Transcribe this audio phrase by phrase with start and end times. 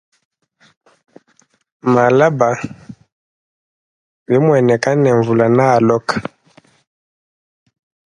[1.93, 2.49] Malaba
[4.27, 6.15] bimuaneka ne mvula ne aloka.